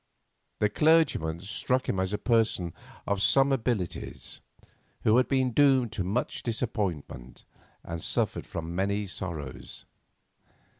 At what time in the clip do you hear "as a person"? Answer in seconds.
1.99-2.73